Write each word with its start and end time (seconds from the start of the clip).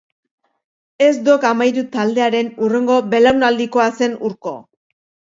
Ez 1.07 1.09
Dok 1.25 1.43
Amairu 1.49 1.83
taldearen 1.95 2.49
hurrengo 2.61 2.95
belaunaldikoa 3.11 3.85
zen 3.99 4.17
Urko. 4.31 4.55